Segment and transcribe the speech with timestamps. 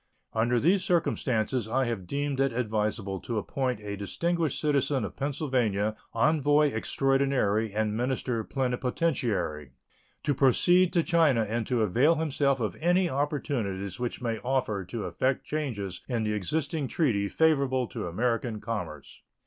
[0.33, 5.95] Under these circumstances I have deemed it advisable to appoint a distinguished citizen of Pennsylvania
[6.15, 9.73] envoy extraordinary and minister plenipotentiary
[10.23, 15.03] to proceed to China and to avail himself of any opportunities which may offer to
[15.05, 19.21] effect changes in the existing treaty favorable to American commerce.